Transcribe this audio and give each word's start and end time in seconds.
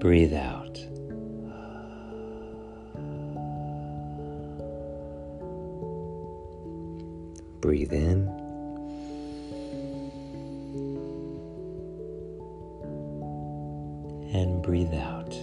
Breathe 0.00 0.32
out. 0.32 0.78
Breathe 7.60 7.92
in. 7.92 8.26
And 14.32 14.62
breathe 14.62 14.94
out. 14.94 15.34